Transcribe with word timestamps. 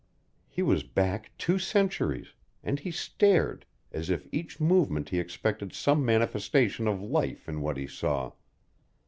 He 0.49 0.63
was 0.63 0.81
back 0.81 1.31
two 1.37 1.59
centuries, 1.59 2.33
and 2.63 2.79
he 2.79 2.89
stared, 2.89 3.67
as 3.91 4.09
if 4.09 4.25
each 4.31 4.59
moment 4.59 5.09
he 5.09 5.19
expected 5.19 5.73
some 5.73 6.03
manifestation 6.03 6.87
of 6.87 7.03
life 7.03 7.47
in 7.47 7.61
what 7.61 7.77
he 7.77 7.85
saw. 7.85 8.31